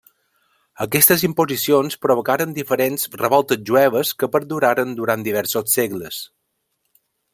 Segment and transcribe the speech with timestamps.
[0.85, 6.23] Aquestes imposicions provocaren diferents revoltes jueves que perduraren durant diversos segles.